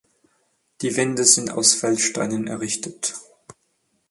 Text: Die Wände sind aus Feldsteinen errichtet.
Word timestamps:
Die 0.81 0.97
Wände 0.97 1.23
sind 1.23 1.51
aus 1.51 1.75
Feldsteinen 1.75 2.47
errichtet. 2.47 3.13